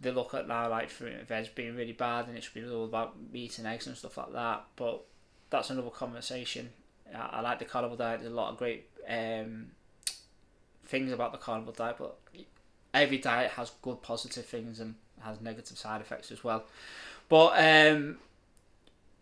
they 0.00 0.12
look 0.12 0.34
at 0.34 0.46
now 0.46 0.68
like 0.70 0.88
fruit 0.88 1.14
and 1.14 1.26
veg 1.26 1.54
being 1.56 1.74
really 1.74 1.92
bad, 1.92 2.28
and 2.28 2.36
it 2.36 2.44
should 2.44 2.54
be 2.54 2.64
all 2.68 2.84
about 2.84 3.16
meat 3.32 3.58
and 3.58 3.66
eggs 3.66 3.88
and 3.88 3.96
stuff 3.96 4.16
like 4.16 4.32
that. 4.32 4.64
But 4.76 5.04
that's 5.50 5.70
another 5.70 5.90
conversation. 5.90 6.70
I, 7.12 7.38
I 7.38 7.40
like 7.40 7.58
the 7.58 7.64
carnivore 7.64 7.96
diet. 7.96 8.20
There's 8.20 8.32
a 8.32 8.36
lot 8.36 8.52
of 8.52 8.58
great 8.58 8.88
um, 9.08 9.72
things 10.86 11.12
about 11.12 11.32
the 11.32 11.38
carnivore 11.38 11.74
diet, 11.74 11.96
but 11.98 12.16
every 12.92 13.18
diet 13.18 13.52
has 13.52 13.72
good 13.82 14.02
positive 14.02 14.46
things 14.46 14.80
and 14.80 14.94
has 15.20 15.40
negative 15.40 15.78
side 15.78 16.00
effects 16.00 16.30
as 16.30 16.44
well. 16.44 16.64
But 17.28 17.52
um, 17.58 18.18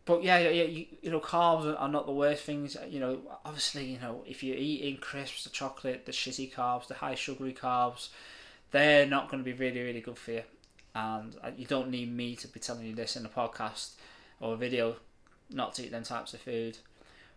but 0.05 0.25
yeah, 0.25 0.39
yeah, 0.39 0.65
you, 0.65 0.87
you 1.01 1.11
know, 1.11 1.21
carbs 1.21 1.81
are 1.81 1.89
not 1.89 2.07
the 2.07 2.13
worst 2.13 2.43
things. 2.43 2.77
You 2.89 3.01
know, 3.01 3.21
obviously, 3.45 3.85
you 3.85 4.01
know, 4.01 4.25
if 4.27 4.43
you're 4.43 4.57
eating 4.57 4.97
crisps, 4.97 5.45
the 5.45 5.51
chocolate, 5.51 6.07
the 6.07 6.13
shitty 6.13 6.53
carbs, 6.53 6.89
the 6.89 6.95
high 6.95 7.15
sugary 7.15 7.53
carbs, 7.53 8.09
they're 8.73 9.07
not 9.07 9.31
going 9.31 9.43
to 9.43 9.45
be 9.45 9.57
really, 9.57 9.81
really 9.81 10.01
good 10.01 10.19
for 10.19 10.33
you. 10.33 10.43
And 10.95 11.37
uh, 11.43 11.51
you 11.57 11.67
don't 11.67 11.91
need 11.91 12.15
me 12.15 12.35
to 12.37 12.49
be 12.49 12.61
telling 12.61 12.87
you 12.87 12.95
this 12.95 13.17
in 13.17 13.25
a 13.25 13.29
podcast 13.29 13.93
or 14.41 14.55
a 14.55 14.57
video 14.57 14.97
not 15.51 15.75
to 15.75 15.85
eat 15.85 15.93
them 15.93 16.03
types 16.03 16.35
of 16.35 16.41
food. 16.41 16.79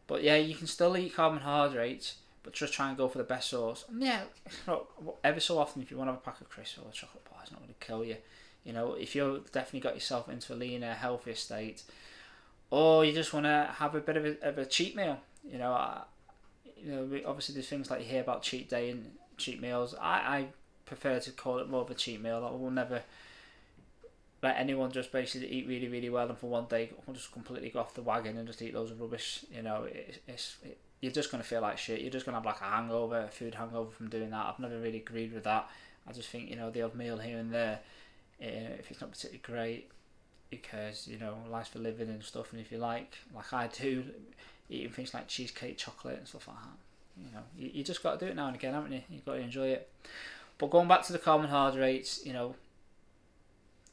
But 0.07 0.23
yeah, 0.23 0.35
you 0.35 0.55
can 0.55 0.67
still 0.67 0.97
eat 0.97 1.15
carbohydrates, 1.15 2.15
but 2.45 2.53
just 2.53 2.71
try 2.73 2.87
and 2.87 2.97
go 2.97 3.09
for 3.09 3.17
the 3.17 3.23
best 3.23 3.49
source. 3.49 3.83
And 3.89 4.01
yeah, 4.01 4.21
look, 4.67 5.17
ever 5.23 5.39
so 5.39 5.57
often, 5.57 5.81
if 5.81 5.89
you 5.91 5.97
want 5.97 6.07
to 6.09 6.13
have 6.13 6.21
a 6.21 6.23
pack 6.23 6.39
of 6.39 6.47
crisps 6.47 6.77
or 6.77 6.87
a 6.89 6.93
chocolate 6.93 7.25
bar, 7.25 7.39
it's 7.41 7.51
not 7.51 7.59
going 7.59 7.73
to 7.77 7.85
kill 7.85 8.05
you. 8.05 8.17
You 8.63 8.71
know, 8.71 8.93
if 8.93 9.15
you've 9.15 9.51
definitely 9.51 9.81
got 9.81 9.95
yourself 9.95 10.29
into 10.29 10.53
a 10.53 10.55
leaner, 10.55 10.93
healthier 10.93 11.35
state, 11.35 11.83
or 12.69 13.03
you 13.03 13.13
just 13.13 13.33
want 13.33 13.45
to 13.45 13.73
have 13.77 13.95
a 13.95 13.99
bit 13.99 14.15
of 14.15 14.25
a, 14.25 14.47
of 14.47 14.57
a 14.59 14.65
cheat 14.65 14.95
meal, 14.95 15.19
you 15.43 15.57
know, 15.57 15.71
I, 15.71 16.03
you 16.77 16.91
know, 16.91 17.19
obviously 17.25 17.53
there's 17.53 17.67
things 17.67 17.89
like 17.89 18.01
you 18.01 18.05
hear 18.05 18.21
about 18.21 18.43
cheat 18.43 18.69
day 18.69 18.91
and 18.91 19.11
cheat 19.37 19.59
meals. 19.59 19.95
I, 19.99 20.15
I 20.15 20.47
prefer 20.85 21.19
to 21.19 21.31
call 21.31 21.57
it 21.59 21.69
more 21.69 21.81
of 21.81 21.89
a 21.89 21.95
cheat 21.95 22.21
meal. 22.21 22.47
I 22.47 22.55
will 22.55 22.71
never 22.71 23.01
let 24.43 24.57
anyone 24.57 24.91
just 24.91 25.11
basically 25.11 25.47
eat 25.47 25.67
really, 25.67 25.87
really 25.87 26.09
well 26.09 26.29
and 26.29 26.37
for 26.37 26.49
one 26.49 26.65
day 26.65 26.91
just 27.11 27.31
completely 27.31 27.69
go 27.69 27.79
off 27.79 27.95
the 27.95 28.03
wagon 28.03 28.37
and 28.37 28.47
just 28.47 28.61
eat 28.61 28.75
loads 28.75 28.91
of 28.91 29.01
rubbish. 29.01 29.45
You 29.51 29.63
know, 29.63 29.83
it, 29.83 30.21
it's 30.27 30.57
it, 30.63 30.77
you're 31.01 31.11
just 31.11 31.31
gonna 31.31 31.43
feel 31.43 31.61
like 31.61 31.77
shit. 31.77 32.01
You're 32.01 32.11
just 32.11 32.25
gonna 32.25 32.37
have 32.37 32.45
like 32.45 32.61
a 32.61 32.65
hangover, 32.65 33.21
a 33.21 33.27
food 33.27 33.55
hangover 33.55 33.91
from 33.91 34.09
doing 34.09 34.29
that. 34.31 34.45
I've 34.45 34.59
never 34.59 34.79
really 34.79 34.97
agreed 34.97 35.33
with 35.33 35.43
that. 35.43 35.69
I 36.07 36.11
just 36.11 36.29
think 36.29 36.49
you 36.49 36.55
know 36.55 36.69
the 36.69 36.83
odd 36.83 36.95
meal 36.95 37.17
here 37.17 37.37
and 37.37 37.53
there, 37.53 37.79
uh, 38.41 38.75
if 38.79 38.91
it's 38.91 39.01
not 39.01 39.11
particularly 39.11 39.41
great, 39.43 39.91
because 40.49 41.07
you 41.07 41.17
know 41.17 41.35
life's 41.49 41.69
for 41.69 41.79
living 41.79 42.09
and 42.09 42.23
stuff. 42.23 42.51
And 42.51 42.61
if 42.61 42.71
you 42.71 42.77
like, 42.77 43.17
like 43.33 43.51
I 43.53 43.67
do, 43.67 44.05
eating 44.69 44.91
things 44.91 45.13
like 45.13 45.27
cheesecake, 45.27 45.77
chocolate, 45.77 46.17
and 46.19 46.27
stuff 46.27 46.47
like 46.47 46.57
that, 46.57 47.25
you 47.25 47.31
know, 47.33 47.43
you, 47.57 47.71
you 47.75 47.83
just 47.83 48.03
got 48.03 48.19
to 48.19 48.25
do 48.25 48.31
it 48.31 48.35
now 48.35 48.47
and 48.47 48.55
again, 48.55 48.73
haven't 48.73 48.91
you? 48.91 49.01
You've 49.09 49.25
got 49.25 49.35
to 49.35 49.41
enjoy 49.41 49.67
it. 49.69 49.89
But 50.57 50.69
going 50.69 50.87
back 50.87 51.03
to 51.03 51.13
the 51.13 51.19
carbohydrates, 51.19 52.25
you 52.25 52.33
know, 52.33 52.55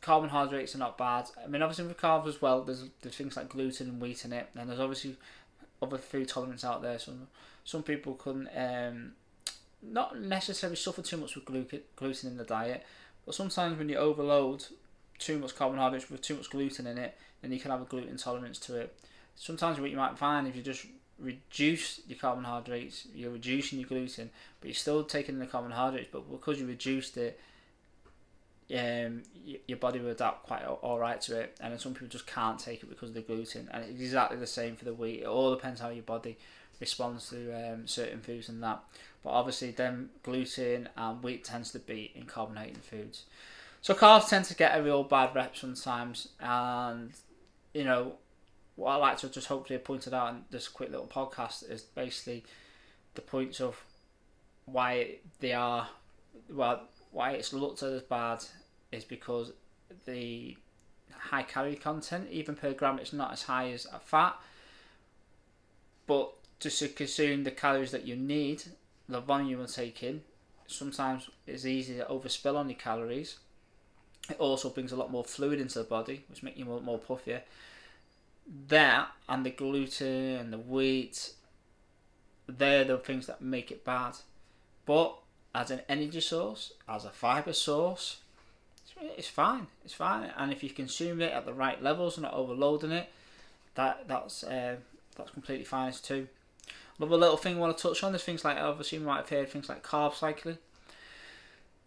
carbohydrates 0.00 0.74
are 0.74 0.78
not 0.78 0.98
bad. 0.98 1.26
I 1.42 1.48
mean, 1.48 1.62
obviously 1.62 1.86
with 1.86 1.98
carbs 1.98 2.28
as 2.28 2.42
well, 2.42 2.62
there's 2.62 2.84
there's 3.00 3.16
things 3.16 3.36
like 3.36 3.48
gluten 3.48 3.88
and 3.88 4.00
wheat 4.00 4.24
in 4.24 4.32
it, 4.32 4.48
and 4.54 4.68
there's 4.68 4.80
obviously 4.80 5.16
other 5.82 5.98
food 5.98 6.28
tolerance 6.28 6.64
out 6.64 6.80
there. 6.80 6.98
Some 6.98 7.28
some 7.64 7.82
people 7.82 8.14
can 8.14 8.48
um, 8.56 9.12
not 9.82 10.20
necessarily 10.20 10.76
suffer 10.76 11.02
too 11.02 11.16
much 11.16 11.34
with 11.34 11.44
gluten 11.44 12.30
in 12.30 12.36
the 12.36 12.44
diet, 12.44 12.84
but 13.26 13.34
sometimes 13.34 13.78
when 13.78 13.88
you 13.88 13.96
overload 13.96 14.64
too 15.18 15.38
much 15.38 15.54
carbohydrates 15.54 16.10
with 16.10 16.22
too 16.22 16.36
much 16.36 16.50
gluten 16.50 16.86
in 16.86 16.98
it, 16.98 17.16
then 17.40 17.52
you 17.52 17.60
can 17.60 17.70
have 17.70 17.82
a 17.82 17.84
gluten 17.84 18.10
intolerance 18.10 18.58
to 18.58 18.76
it. 18.76 18.96
Sometimes 19.36 19.78
what 19.78 19.90
you 19.90 19.96
might 19.96 20.18
find 20.18 20.46
if 20.46 20.56
you 20.56 20.62
just 20.62 20.86
reduce 21.18 22.00
your 22.06 22.18
carbohydrates, 22.18 23.06
you're 23.14 23.30
reducing 23.30 23.78
your 23.78 23.88
gluten, 23.88 24.30
but 24.60 24.68
you're 24.68 24.74
still 24.74 25.04
taking 25.04 25.36
in 25.36 25.40
the 25.40 25.46
carbohydrates, 25.46 26.08
but 26.12 26.30
because 26.30 26.58
you 26.58 26.66
reduced 26.66 27.16
it, 27.16 27.38
um, 28.74 29.22
your 29.66 29.78
body 29.78 29.98
will 30.00 30.10
adapt 30.10 30.44
quite 30.44 30.64
all 30.64 30.98
right 30.98 31.20
to 31.22 31.40
it, 31.40 31.56
and 31.60 31.78
some 31.80 31.94
people 31.94 32.08
just 32.08 32.26
can't 32.26 32.58
take 32.58 32.82
it 32.82 32.88
because 32.88 33.10
of 33.10 33.14
the 33.14 33.20
gluten. 33.20 33.68
And 33.72 33.84
it's 33.84 34.00
exactly 34.00 34.38
the 34.38 34.46
same 34.46 34.76
for 34.76 34.84
the 34.84 34.94
wheat. 34.94 35.22
It 35.22 35.26
all 35.26 35.54
depends 35.54 35.80
how 35.80 35.90
your 35.90 36.02
body 36.02 36.38
responds 36.80 37.28
to 37.30 37.52
um, 37.52 37.86
certain 37.86 38.20
foods 38.20 38.48
and 38.48 38.62
that. 38.62 38.82
But 39.22 39.30
obviously, 39.30 39.72
then 39.72 40.10
gluten 40.22 40.88
and 40.96 41.22
wheat 41.22 41.44
tends 41.44 41.70
to 41.72 41.78
be 41.78 42.12
in 42.14 42.24
carbonated 42.24 42.78
foods. 42.78 43.24
So 43.82 43.94
carbs 43.94 44.28
tend 44.28 44.44
to 44.46 44.54
get 44.54 44.78
a 44.78 44.82
real 44.82 45.02
bad 45.02 45.34
rep 45.34 45.56
sometimes, 45.56 46.28
and 46.40 47.12
you 47.74 47.84
know 47.84 48.14
what 48.76 48.92
I 48.92 48.96
like 48.96 49.18
to 49.18 49.28
just 49.28 49.48
hopefully 49.48 49.76
have 49.76 49.84
pointed 49.84 50.14
out 50.14 50.30
in 50.30 50.44
this 50.50 50.68
quick 50.68 50.90
little 50.90 51.06
podcast 51.06 51.70
is 51.70 51.82
basically 51.82 52.44
the 53.14 53.20
points 53.20 53.60
of 53.60 53.82
why 54.64 55.16
they 55.40 55.52
are 55.52 55.88
well 56.48 56.82
why 57.10 57.32
it's 57.32 57.52
looked 57.52 57.82
at 57.82 57.92
as 57.92 58.02
bad 58.02 58.42
is 58.92 59.04
because 59.04 59.52
the 60.06 60.56
high 61.10 61.42
calorie 61.42 61.76
content, 61.76 62.28
even 62.30 62.54
per 62.54 62.72
gram, 62.72 62.98
it's 62.98 63.12
not 63.12 63.32
as 63.32 63.42
high 63.42 63.70
as 63.70 63.86
a 63.86 63.98
fat. 63.98 64.36
But 66.06 66.32
just 66.60 66.78
to 66.80 66.88
consume 66.88 67.44
the 67.44 67.50
calories 67.50 67.90
that 67.90 68.06
you 68.06 68.16
need, 68.16 68.62
the 69.08 69.20
volume 69.20 69.48
you're 69.48 69.66
taking, 69.66 70.22
sometimes 70.66 71.28
it's 71.46 71.64
easy 71.64 71.96
to 71.96 72.04
overspill 72.04 72.56
on 72.56 72.68
your 72.68 72.78
calories. 72.78 73.38
It 74.30 74.38
also 74.38 74.70
brings 74.70 74.92
a 74.92 74.96
lot 74.96 75.10
more 75.10 75.24
fluid 75.24 75.60
into 75.60 75.78
the 75.78 75.84
body, 75.84 76.24
which 76.28 76.42
makes 76.42 76.58
you 76.58 76.64
more, 76.64 76.80
more 76.80 76.98
puffier. 76.98 77.42
That 78.68 79.08
and 79.28 79.44
the 79.46 79.50
gluten 79.50 80.36
and 80.36 80.52
the 80.52 80.58
wheat, 80.58 81.32
they're 82.46 82.84
the 82.84 82.98
things 82.98 83.26
that 83.26 83.40
make 83.40 83.70
it 83.70 83.84
bad. 83.84 84.16
But 84.86 85.16
as 85.54 85.70
an 85.70 85.80
energy 85.88 86.20
source, 86.20 86.72
as 86.88 87.04
a 87.04 87.10
fiber 87.10 87.52
source, 87.52 88.21
it's 89.16 89.28
fine. 89.28 89.66
It's 89.84 89.94
fine, 89.94 90.30
and 90.36 90.52
if 90.52 90.62
you 90.62 90.70
consume 90.70 91.20
it 91.20 91.32
at 91.32 91.44
the 91.44 91.52
right 91.52 91.82
levels 91.82 92.16
and 92.16 92.22
not 92.22 92.34
overloading 92.34 92.92
it, 92.92 93.08
that 93.74 94.08
that's 94.08 94.44
uh, 94.44 94.76
that's 95.16 95.30
completely 95.30 95.64
fine 95.64 95.92
too. 95.92 96.28
Another 96.98 97.16
little 97.16 97.36
thing 97.36 97.56
I 97.56 97.60
want 97.60 97.76
to 97.76 97.82
touch 97.82 98.02
on 98.04 98.14
is 98.14 98.22
things 98.22 98.44
like 98.44 98.58
obviously 98.58 98.98
you 98.98 99.04
might 99.04 99.16
have 99.16 99.28
heard 99.28 99.48
things 99.48 99.68
like 99.68 99.82
carb 99.82 100.14
cycling. 100.14 100.58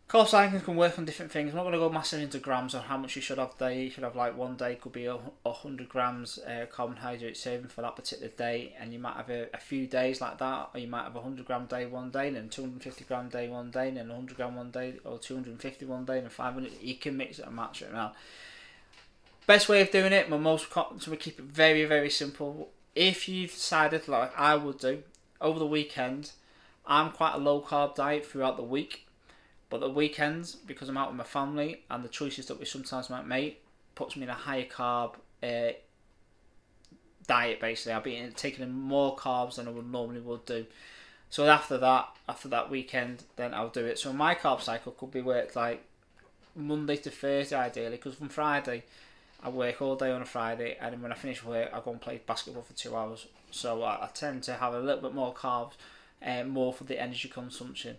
Carb 0.07 0.27
cycling 0.27 0.61
can 0.61 0.75
work 0.75 0.99
on 0.99 1.05
different 1.05 1.31
things. 1.31 1.49
I'm 1.49 1.55
not 1.55 1.63
going 1.63 1.73
to 1.73 1.79
go 1.79 1.89
massive 1.89 2.21
into 2.21 2.37
grams 2.37 2.75
on 2.75 2.83
how 2.83 2.95
much 2.95 3.15
you 3.15 3.23
should 3.23 3.39
have 3.39 3.57
day. 3.57 3.85
You 3.85 3.89
should 3.89 4.03
have 4.03 4.15
like 4.15 4.37
one 4.37 4.55
day 4.55 4.75
could 4.75 4.91
be 4.91 5.07
a, 5.07 5.17
hundred 5.51 5.89
grams 5.89 6.37
uh, 6.37 6.67
carbohydrate 6.71 7.35
saving 7.35 7.69
for 7.69 7.81
that 7.81 7.95
particular 7.95 8.31
day, 8.37 8.75
and 8.79 8.93
you 8.93 8.99
might 8.99 9.15
have 9.15 9.31
a, 9.31 9.47
a 9.51 9.57
few 9.57 9.87
days 9.87 10.21
like 10.21 10.37
that, 10.37 10.69
or 10.73 10.79
you 10.79 10.87
might 10.87 11.05
have 11.05 11.15
a 11.15 11.21
hundred 11.21 11.45
gram 11.45 11.65
day 11.65 11.87
one 11.87 12.11
day, 12.11 12.27
and 12.27 12.35
then 12.35 12.49
250 12.49 13.03
gram 13.05 13.29
day 13.29 13.47
one 13.47 13.71
day, 13.71 13.87
and 13.87 13.97
then 13.97 14.09
100 14.09 14.37
gram 14.37 14.55
one 14.55 14.69
day, 14.69 14.93
or 15.03 15.17
two 15.17 15.33
hundred 15.33 15.59
fifty 15.59 15.85
one 15.85 16.05
day, 16.05 16.19
and 16.19 16.31
500. 16.31 16.71
You 16.83 16.95
can 16.95 17.17
mix 17.17 17.39
it 17.39 17.47
and 17.47 17.55
match 17.55 17.81
it 17.81 17.91
around. 17.91 18.13
Best 19.47 19.67
way 19.67 19.81
of 19.81 19.89
doing 19.89 20.13
it, 20.13 20.29
my 20.29 20.37
most 20.37 20.71
so 20.71 21.09
we 21.09 21.17
keep 21.17 21.39
it 21.39 21.45
very 21.45 21.83
very 21.85 22.11
simple. 22.11 22.69
If 22.93 23.27
you've 23.27 23.51
decided 23.51 24.07
like 24.07 24.37
I 24.37 24.55
would 24.55 24.77
do 24.77 25.01
over 25.41 25.57
the 25.57 25.65
weekend, 25.65 26.31
I'm 26.85 27.11
quite 27.11 27.33
a 27.33 27.39
low 27.39 27.59
carb 27.59 27.95
diet 27.95 28.23
throughout 28.23 28.57
the 28.57 28.63
week 28.63 29.04
but 29.69 29.79
the 29.79 29.89
weekends, 29.89 30.55
because 30.55 30.89
I'm 30.89 30.97
out 30.97 31.09
with 31.09 31.17
my 31.17 31.23
family 31.23 31.81
and 31.89 32.03
the 32.03 32.09
choices 32.09 32.45
that 32.47 32.59
we 32.59 32.65
sometimes 32.65 33.09
might 33.09 33.27
make, 33.27 33.63
puts 33.95 34.15
me 34.15 34.23
in 34.23 34.29
a 34.29 34.33
higher 34.33 34.65
carb 34.65 35.15
uh, 35.41 35.73
diet. 37.27 37.59
Basically, 37.59 37.93
I'll 37.93 38.01
be 38.01 38.29
taking 38.35 38.63
in 38.63 38.71
more 38.71 39.15
carbs 39.15 39.55
than 39.55 39.67
I 39.67 39.71
would 39.71 39.91
normally 39.91 40.21
would 40.21 40.45
do. 40.45 40.65
So 41.29 41.47
after 41.47 41.77
that, 41.79 42.15
after 42.29 42.47
that 42.49 42.69
weekend, 42.69 43.23
then 43.35 43.53
I'll 43.53 43.69
do 43.69 43.85
it. 43.85 43.97
So 43.97 44.13
my 44.13 44.35
carb 44.35 44.61
cycle 44.61 44.91
could 44.91 45.11
be 45.11 45.21
worked 45.21 45.55
like 45.55 45.83
Monday 46.55 46.97
to 46.97 47.09
Thursday, 47.09 47.55
ideally, 47.55 47.97
because 47.97 48.15
from 48.15 48.29
Friday, 48.29 48.83
I 49.43 49.49
work 49.49 49.81
all 49.81 49.95
day 49.95 50.11
on 50.11 50.21
a 50.21 50.25
Friday, 50.25 50.77
and 50.79 50.93
then 50.93 51.01
when 51.01 51.11
I 51.11 51.15
finish 51.15 51.43
work, 51.43 51.69
I 51.73 51.79
go 51.81 51.91
and 51.91 51.99
play 51.99 52.21
basketball 52.25 52.63
for 52.63 52.73
two 52.73 52.95
hours. 52.95 53.27
So 53.51 53.83
I, 53.83 54.05
I 54.05 54.09
tend 54.13 54.43
to 54.43 54.53
have 54.53 54.73
a 54.73 54.79
little 54.79 55.01
bit 55.01 55.13
more 55.13 55.33
carbs, 55.33 55.73
uh, 56.25 56.43
more 56.43 56.71
for 56.73 56.85
the 56.85 57.01
energy 57.01 57.27
consumption. 57.27 57.97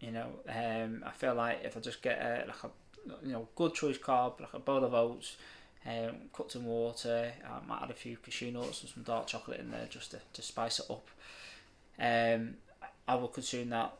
You 0.00 0.12
know, 0.12 0.28
um, 0.48 1.04
I 1.06 1.10
feel 1.10 1.34
like 1.34 1.60
if 1.62 1.76
I 1.76 1.80
just 1.80 2.00
get 2.00 2.18
a, 2.18 2.46
like 2.46 2.64
a 2.64 3.26
you 3.26 3.32
know 3.32 3.48
good 3.54 3.74
choice 3.74 3.98
carb, 3.98 4.40
like 4.40 4.54
a 4.54 4.58
bowl 4.58 4.84
of 4.84 4.94
oats, 4.94 5.36
um, 5.86 6.16
cut 6.34 6.50
some 6.50 6.64
water, 6.64 7.32
I 7.44 7.66
might 7.68 7.82
add 7.82 7.90
a 7.90 7.94
few 7.94 8.16
cashew 8.16 8.50
nuts 8.50 8.82
and 8.82 8.90
some 8.90 9.02
dark 9.02 9.26
chocolate 9.26 9.60
in 9.60 9.70
there 9.70 9.86
just 9.90 10.12
to, 10.12 10.20
to 10.32 10.42
spice 10.42 10.78
it 10.78 10.90
up. 10.90 11.06
Um, 11.98 12.54
I 13.06 13.14
will 13.16 13.28
consume 13.28 13.68
that 13.70 13.92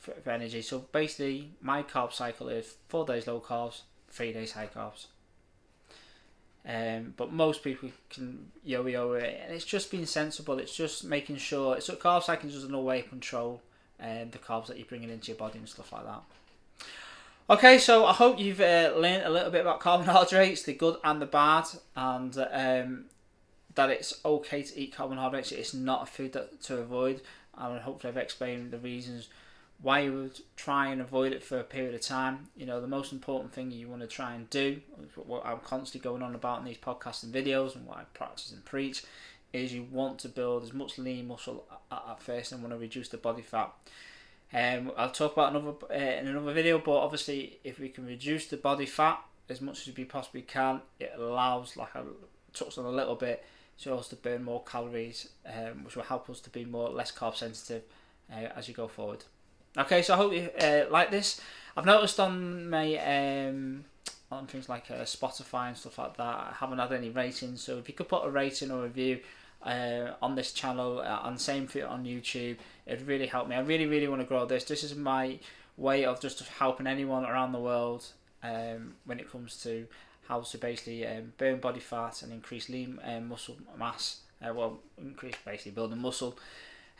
for, 0.00 0.12
for 0.12 0.30
energy. 0.30 0.62
So 0.62 0.80
basically, 0.90 1.52
my 1.60 1.82
carb 1.82 2.12
cycle 2.12 2.48
is 2.48 2.74
four 2.88 3.06
days 3.06 3.26
low 3.26 3.40
carbs, 3.40 3.82
three 4.08 4.32
days 4.32 4.52
high 4.52 4.68
carbs. 4.74 5.06
Um, 6.66 7.12
but 7.16 7.30
most 7.30 7.62
people 7.62 7.90
can 8.08 8.50
yo-yo 8.64 9.12
it, 9.12 9.42
and 9.44 9.54
it's 9.54 9.66
just 9.66 9.90
being 9.90 10.06
sensible. 10.06 10.58
It's 10.58 10.74
just 10.74 11.04
making 11.04 11.36
sure. 11.36 11.76
It's 11.76 11.86
so 11.86 11.94
carb 11.94 12.22
cycling 12.22 12.48
is 12.48 12.56
just 12.56 12.68
an 12.68 12.82
way 12.82 13.02
control 13.02 13.60
and 13.98 14.32
the 14.32 14.38
carbs 14.38 14.66
that 14.66 14.76
you're 14.76 14.86
bringing 14.86 15.10
into 15.10 15.28
your 15.28 15.36
body 15.36 15.58
and 15.58 15.68
stuff 15.68 15.92
like 15.92 16.04
that. 16.04 16.22
Okay, 17.48 17.76
so 17.76 18.06
I 18.06 18.14
hope 18.14 18.38
you've 18.38 18.60
uh, 18.60 18.94
learned 18.96 19.24
a 19.24 19.30
little 19.30 19.50
bit 19.50 19.60
about 19.60 19.80
carbohydrates, 19.80 20.62
the 20.62 20.72
good 20.72 20.96
and 21.04 21.20
the 21.20 21.26
bad, 21.26 21.66
and 21.94 22.36
um, 22.50 23.04
that 23.74 23.90
it's 23.90 24.20
okay 24.24 24.62
to 24.62 24.80
eat 24.80 24.94
carbohydrates. 24.94 25.52
It's 25.52 25.74
not 25.74 26.04
a 26.04 26.06
food 26.06 26.32
that, 26.32 26.62
to 26.62 26.78
avoid, 26.78 27.20
and 27.56 27.80
hopefully 27.80 28.12
I've 28.12 28.16
explained 28.16 28.70
the 28.70 28.78
reasons 28.78 29.28
why 29.82 30.00
you 30.00 30.12
would 30.14 30.40
try 30.56 30.86
and 30.86 31.00
avoid 31.02 31.32
it 31.32 31.42
for 31.42 31.58
a 31.58 31.64
period 31.64 31.94
of 31.94 32.00
time. 32.00 32.48
You 32.56 32.64
know, 32.64 32.80
the 32.80 32.86
most 32.86 33.12
important 33.12 33.52
thing 33.52 33.70
you 33.70 33.88
want 33.88 34.00
to 34.00 34.08
try 34.08 34.34
and 34.34 34.48
do, 34.48 34.80
what 35.26 35.44
I'm 35.44 35.58
constantly 35.58 36.08
going 36.08 36.22
on 36.22 36.34
about 36.34 36.60
in 36.60 36.64
these 36.64 36.78
podcasts 36.78 37.22
and 37.22 37.34
videos, 37.34 37.74
and 37.74 37.86
what 37.86 37.98
I 37.98 38.04
practice 38.14 38.52
and 38.52 38.64
preach, 38.64 39.02
is 39.54 39.72
you 39.72 39.86
want 39.90 40.18
to 40.20 40.28
build 40.28 40.64
as 40.64 40.72
much 40.72 40.98
lean 40.98 41.28
muscle 41.28 41.64
at, 41.90 42.02
at 42.10 42.22
first 42.22 42.52
and 42.52 42.62
want 42.62 42.74
to 42.74 42.78
reduce 42.78 43.08
the 43.08 43.16
body 43.16 43.42
fat. 43.42 43.70
Um, 44.52 44.92
I'll 44.96 45.10
talk 45.10 45.32
about 45.32 45.54
another 45.54 45.74
uh, 45.90 45.94
in 45.94 46.28
another 46.28 46.52
video, 46.52 46.78
but 46.78 46.92
obviously, 46.96 47.58
if 47.64 47.78
we 47.78 47.88
can 47.88 48.06
reduce 48.06 48.46
the 48.46 48.56
body 48.56 48.86
fat 48.86 49.20
as 49.48 49.60
much 49.60 49.86
as 49.86 49.96
we 49.96 50.04
possibly 50.04 50.42
can, 50.42 50.80
it 50.98 51.12
allows, 51.16 51.76
like 51.76 51.94
I 51.96 52.02
touched 52.52 52.78
on 52.78 52.84
a 52.84 52.90
little 52.90 53.14
bit, 53.14 53.44
to 53.80 53.94
us 53.94 54.08
to 54.08 54.16
burn 54.16 54.44
more 54.44 54.62
calories, 54.62 55.30
um, 55.46 55.84
which 55.84 55.96
will 55.96 56.04
help 56.04 56.30
us 56.30 56.40
to 56.40 56.50
be 56.50 56.64
more 56.64 56.88
less 56.88 57.10
carb 57.10 57.34
sensitive 57.34 57.82
uh, 58.32 58.48
as 58.56 58.68
you 58.68 58.74
go 58.74 58.86
forward. 58.86 59.24
Okay, 59.76 60.02
so 60.02 60.14
I 60.14 60.16
hope 60.16 60.32
you 60.32 60.50
uh, 60.60 60.84
like 60.90 61.10
this. 61.10 61.40
I've 61.76 61.84
noticed 61.84 62.20
on 62.20 62.70
my 62.70 62.96
um, 62.98 63.84
on 64.30 64.46
things 64.46 64.68
like 64.68 64.90
uh, 64.90 65.02
Spotify 65.02 65.68
and 65.68 65.76
stuff 65.76 65.98
like 65.98 66.16
that. 66.16 66.22
I 66.22 66.54
haven't 66.58 66.78
had 66.78 66.92
any 66.92 67.10
ratings, 67.10 67.62
so 67.62 67.78
if 67.78 67.88
you 67.88 67.94
could 67.94 68.08
put 68.08 68.24
a 68.24 68.30
rating 68.30 68.70
or 68.70 68.80
a 68.80 68.82
review 68.84 69.20
uh, 69.64 70.14
on 70.22 70.34
this 70.34 70.52
channel 70.52 71.00
uh, 71.00 71.20
and 71.24 71.40
same 71.40 71.66
for 71.66 71.86
on 71.86 72.04
YouTube, 72.04 72.56
it'd 72.86 73.06
really 73.06 73.26
helped 73.26 73.48
me. 73.48 73.56
I 73.56 73.60
really, 73.60 73.86
really 73.86 74.08
want 74.08 74.20
to 74.20 74.26
grow 74.26 74.46
this. 74.46 74.64
This 74.64 74.84
is 74.84 74.94
my 74.94 75.38
way 75.76 76.04
of 76.04 76.20
just 76.20 76.40
helping 76.40 76.86
anyone 76.86 77.24
around 77.24 77.52
the 77.52 77.58
world 77.58 78.06
um, 78.42 78.94
when 79.04 79.18
it 79.18 79.30
comes 79.30 79.62
to 79.62 79.86
how 80.28 80.40
to 80.40 80.58
basically 80.58 81.06
um, 81.06 81.32
burn 81.38 81.58
body 81.58 81.80
fat 81.80 82.22
and 82.22 82.32
increase 82.32 82.68
lean 82.68 82.98
um, 83.04 83.28
muscle 83.28 83.56
mass. 83.78 84.20
Uh, 84.42 84.52
well, 84.52 84.78
increase 84.98 85.36
basically 85.44 85.72
building 85.72 85.98
muscle. 85.98 86.38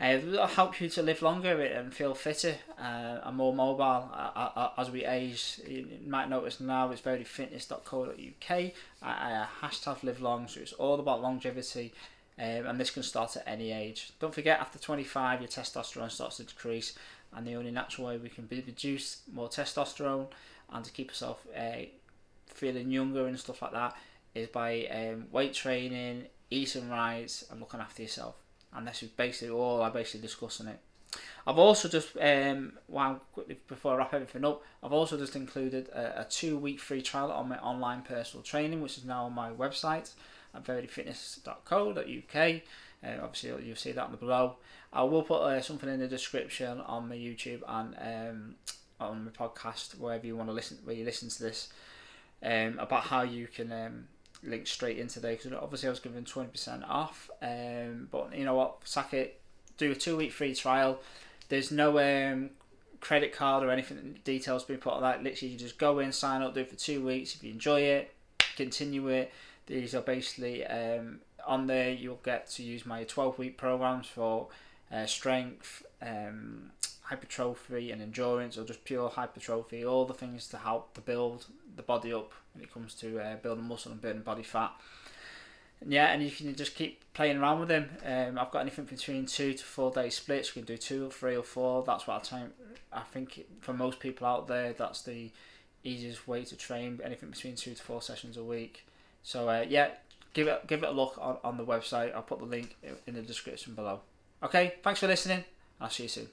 Uh, 0.01 0.07
it'll 0.07 0.47
help 0.47 0.81
you 0.81 0.89
to 0.89 1.03
live 1.03 1.23
longer 1.23 1.63
and 1.63 1.95
feel 1.95 2.15
fitter 2.15 2.57
uh, 2.81 3.21
and 3.23 3.37
more 3.37 3.55
mobile 3.55 4.11
uh, 4.13 4.51
uh 4.57 4.71
as 4.77 4.91
we 4.91 5.05
age. 5.05 5.61
You 5.69 5.87
might 6.07 6.29
notice 6.29 6.59
now 6.59 6.91
it's 6.91 7.01
veritefitness.co.uk. 7.01 8.73
Uh, 9.03 9.47
hashtag 9.63 10.03
live 10.03 10.21
long, 10.21 10.49
so 10.49 10.61
it's 10.61 10.73
all 10.73 10.99
about 10.99 11.23
longevity. 11.23 11.93
Um, 12.37 12.67
and 12.67 12.81
this 12.81 12.91
can 12.91 13.05
start 13.05 13.37
at 13.37 13.45
any 13.47 13.71
age. 13.71 14.11
Don't 14.19 14.35
forget, 14.35 14.59
after 14.59 14.79
25, 14.79 15.41
your 15.41 15.49
testosterone 15.49 16.11
starts 16.11 16.39
to 16.39 16.45
decrease, 16.45 16.95
and 17.33 17.47
the 17.47 17.55
only 17.55 17.71
natural 17.71 18.09
way 18.09 18.17
we 18.17 18.29
can 18.29 18.47
be 18.47 18.61
reduce 18.61 19.23
more 19.33 19.49
testosterone 19.49 20.27
and 20.73 20.85
to 20.85 20.91
keep 20.91 21.09
yourself 21.09 21.47
uh, 21.57 21.85
feeling 22.47 22.91
younger 22.91 23.27
and 23.27 23.39
stuff 23.39 23.63
like 23.63 23.73
that 23.73 23.97
is 24.35 24.49
by 24.49 24.87
um, 24.87 25.27
weight 25.31 25.55
training, 25.55 26.25
eating 26.51 26.91
right, 26.91 27.43
and 27.51 27.61
looking 27.61 27.81
after 27.81 28.03
yourself. 28.03 28.35
And 28.75 28.89
this 28.89 29.03
is 29.03 29.11
basically 29.11 29.55
all 29.55 29.83
I 29.83 29.91
basically 29.91 30.23
discussing 30.23 30.67
it. 30.67 30.81
I've 31.47 31.59
also 31.59 31.89
just, 31.89 32.17
um, 32.21 32.73
well, 32.89 33.21
quickly 33.33 33.59
before 33.69 33.95
I 33.95 33.97
wrap 33.99 34.15
everything 34.15 34.45
up, 34.45 34.65
I've 34.83 34.93
also 34.93 35.17
just 35.17 35.37
included 35.37 35.89
a, 35.91 36.23
a 36.23 36.25
two 36.25 36.59
week 36.59 36.81
free 36.81 37.03
trial 37.03 37.31
on 37.31 37.49
my 37.49 37.59
online 37.59 38.03
personal 38.03 38.43
training, 38.43 38.83
which 38.83 38.99
is 38.99 39.05
now 39.05 39.27
on 39.27 39.33
my 39.33 39.51
website 39.51 40.11
at 40.55 40.65
veritefitness.co.uk. 40.65 42.63
Uh, 43.05 43.23
obviously, 43.23 43.67
you'll 43.67 43.77
see 43.77 43.93
that 43.93 44.07
in 44.07 44.13
the 44.13 44.17
below. 44.17 44.57
I 44.93 45.03
will 45.03 45.23
put 45.23 45.43
uh, 45.43 45.61
something 45.61 45.89
in 45.89 46.01
the 46.01 46.09
description 46.09 46.81
on 46.81 47.09
my 47.09 47.17
YouTube 47.17 47.63
and 47.69 47.95
um, 48.01 48.55
on 49.01 49.25
my 49.25 49.31
podcast, 49.31 49.99
wherever 49.99 50.27
you 50.27 50.37
want 50.37 50.49
to 50.49 50.55
listen, 50.55 50.79
where 50.85 50.95
you 50.97 51.05
listen 51.05 51.29
to 51.29 51.43
this, 51.43 51.69
um, 52.43 52.79
about 52.79 53.05
how 53.05 53.23
you 53.23 53.47
can 53.47 53.73
um, 53.73 54.05
link 54.43 54.67
straight 54.67 54.99
into 54.99 55.21
there. 55.21 55.33
Because 55.33 55.53
obviously, 55.53 55.89
I 55.89 55.91
was 55.91 56.01
given 56.01 56.25
twenty 56.25 56.51
percent 56.51 56.85
off. 56.89 57.31
Um, 57.43 58.09
but 58.11 58.37
you 58.37 58.45
know 58.45 58.55
what, 58.55 58.79
sack 58.85 59.13
it. 59.13 59.41
Do 59.77 59.91
a 59.91 59.95
two 59.95 60.17
week 60.17 60.33
free 60.33 60.55
trial. 60.55 61.01
There's 61.49 61.71
no 61.71 61.99
um, 61.99 62.51
credit 63.01 63.33
card 63.33 63.63
or 63.63 63.71
anything 63.71 64.19
details 64.25 64.65
being 64.65 64.81
put 64.81 64.95
on 64.95 65.03
that. 65.03 65.23
Literally, 65.23 65.53
you 65.53 65.59
just 65.59 65.79
go 65.79 65.99
in, 65.99 66.11
sign 66.13 66.41
up, 66.41 66.55
do 66.55 66.61
it 66.61 66.71
for 66.71 66.77
two 66.77 67.05
weeks. 67.05 67.35
If 67.35 67.45
you 67.45 67.51
enjoy 67.51 67.81
it, 67.81 68.15
continue 68.57 69.09
it. 69.09 69.33
These 69.67 69.95
are 69.95 70.03
basically 70.03 70.67
um, 70.67 71.21
on 71.47 71.67
there. 71.67 71.91
You'll 71.91 72.21
get 72.23 72.49
to 72.51 72.63
use 72.63 72.85
my 72.85 73.05
12 73.05 73.39
week 73.39 73.57
programs 73.57 74.07
for 74.07 74.49
uh, 74.93 75.07
strength, 75.07 75.85
um, 76.03 76.71
hypertrophy, 77.03 77.91
and 77.91 78.03
endurance, 78.03 78.59
or 78.59 78.65
just 78.65 78.85
pure 78.85 79.09
hypertrophy. 79.09 79.85
All 79.85 80.05
the 80.05 80.15
things 80.15 80.47
to 80.49 80.59
help 80.59 80.95
to 80.95 81.01
build 81.01 81.47
the 81.77 81.83
body 81.83 82.13
up 82.13 82.33
when 82.53 82.63
it 82.63 82.73
comes 82.73 82.95
to 82.97 83.19
uh, 83.21 83.37
building 83.37 83.65
muscle 83.65 83.93
and 83.93 84.01
burning 84.01 84.23
body 84.23 84.43
fat. 84.43 84.73
And 85.81 85.93
yeah, 85.93 86.07
and 86.13 86.23
you 86.23 86.31
can 86.31 86.55
just 86.55 86.75
keep 86.75 87.03
playing 87.15 87.39
around 87.39 87.61
with 87.61 87.69
them. 87.69 87.91
Um, 88.05 88.39
I've 88.39 88.51
got 88.51 88.61
anything 88.61 88.85
between 88.85 89.27
two 89.27 89.55
to 89.55 89.65
four 89.65 89.91
day 89.91 90.11
splits. 90.11 90.49
You 90.49 90.63
can 90.63 90.75
do 90.75 90.79
two 90.79 91.07
or 91.07 91.11
three 91.11 91.37
or 91.37 91.43
four. 91.43 91.83
That's 91.85 92.07
what 92.07 92.17
I 92.17 92.21
time. 92.21 92.53
I 92.93 93.01
think 93.01 93.45
for 93.61 93.73
most 93.73 94.01
people 94.01 94.27
out 94.27 94.47
there, 94.47 94.73
that's 94.73 95.03
the 95.03 95.31
easiest 95.83 96.27
way 96.27 96.45
to 96.45 96.57
train. 96.57 97.01
Anything 97.05 97.31
between 97.31 97.57
two 97.57 97.75
to 97.75 97.83
four 97.83 98.01
sessions 98.03 98.37
a 98.37 98.45
week. 98.45 98.87
So 99.25 99.49
uh, 99.49 99.65
yeah, 99.69 99.89
give 100.35 100.47
it 100.47 100.67
give 100.69 100.85
it 100.85 100.89
a 100.89 100.93
look 100.93 101.19
on, 101.21 101.39
on 101.43 101.57
the 101.57 101.65
website. 101.65 102.15
I'll 102.15 102.23
put 102.23 102.39
the 102.39 102.45
link 102.45 102.77
in 103.07 103.15
the 103.15 103.23
description 103.23 103.75
below. 103.75 104.01
Okay, 104.43 104.75
thanks 104.85 105.01
for 105.01 105.09
listening. 105.09 105.45
I'll 105.81 105.91
see 105.91 106.05
you 106.05 106.09
soon. 106.09 106.29